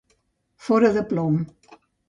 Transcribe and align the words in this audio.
Fora 0.69 0.91
de 0.97 1.05
plom. 1.13 1.39